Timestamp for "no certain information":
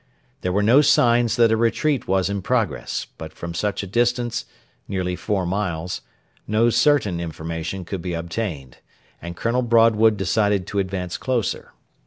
6.47-7.85